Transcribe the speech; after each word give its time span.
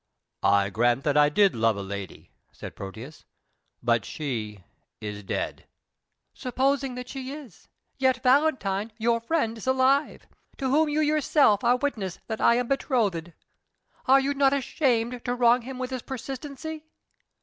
"I 0.41 0.71
grant 0.71 1.03
that 1.03 1.15
I 1.15 1.29
did 1.29 1.53
love 1.55 1.77
a 1.77 1.83
lady," 1.83 2.31
said 2.51 2.75
Proteus, 2.75 3.23
"but 3.83 4.03
she 4.03 4.63
is 4.99 5.21
dead." 5.21 5.67
"Supposing 6.33 6.95
that 6.95 7.07
she 7.07 7.31
is, 7.31 7.67
yet 7.99 8.23
Valentine, 8.23 8.91
your 8.97 9.19
friend, 9.21 9.59
is 9.59 9.67
alive, 9.67 10.25
to 10.57 10.71
whom 10.71 10.89
you 10.89 11.01
yourself 11.01 11.63
are 11.63 11.77
witness 11.77 12.17
that 12.25 12.41
I 12.41 12.55
am 12.55 12.67
betrothed. 12.67 13.33
Are 14.07 14.19
you 14.19 14.33
not 14.33 14.53
ashamed 14.53 15.23
to 15.23 15.35
wrong 15.35 15.61
him 15.61 15.77
with 15.77 15.91
this 15.91 16.01
persistency?" 16.01 16.87